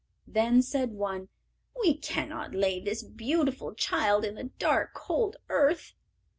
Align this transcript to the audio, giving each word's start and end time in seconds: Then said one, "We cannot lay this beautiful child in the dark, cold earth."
Then 0.25 0.63
said 0.63 0.93
one, 0.93 1.29
"We 1.79 1.93
cannot 1.95 2.55
lay 2.55 2.79
this 2.79 3.03
beautiful 3.03 3.75
child 3.75 4.25
in 4.25 4.33
the 4.33 4.45
dark, 4.45 4.95
cold 4.95 5.35
earth." 5.47 5.93